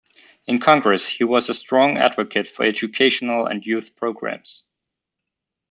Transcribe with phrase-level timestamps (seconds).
[0.47, 4.63] In Congress he was a strong advocate for educational and youth programs.